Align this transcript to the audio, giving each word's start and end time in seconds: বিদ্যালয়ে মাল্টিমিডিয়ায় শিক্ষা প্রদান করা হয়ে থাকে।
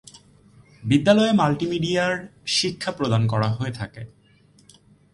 বিদ্যালয়ে 0.83 1.33
মাল্টিমিডিয়ায় 1.33 2.17
শিক্ষা 2.47 2.91
প্রদান 2.91 3.21
করা 3.27 3.49
হয়ে 3.49 3.71
থাকে। 3.71 4.01